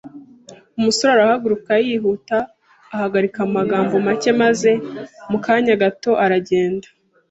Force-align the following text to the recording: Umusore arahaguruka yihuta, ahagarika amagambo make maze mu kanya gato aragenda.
Umusore 0.77 1.09
arahaguruka 1.15 1.71
yihuta, 1.85 2.37
ahagarika 2.95 3.39
amagambo 3.47 3.93
make 4.05 4.31
maze 4.41 4.71
mu 5.29 5.37
kanya 5.45 5.73
gato 5.83 6.11
aragenda. 6.23 6.87